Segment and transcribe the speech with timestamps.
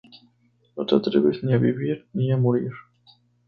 [0.77, 2.71] No te atreves ni a vivir ni a morir".